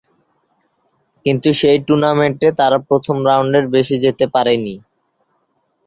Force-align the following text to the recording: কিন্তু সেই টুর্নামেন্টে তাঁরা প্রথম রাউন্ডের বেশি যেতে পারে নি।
কিন্তু 1.25 1.49
সেই 1.59 1.77
টুর্নামেন্টে 1.87 2.47
তাঁরা 2.59 2.77
প্রথম 2.87 3.17
রাউন্ডের 3.27 3.65
বেশি 3.75 3.95
যেতে 4.05 4.25
পারে 4.33 4.53
নি। 4.57 4.75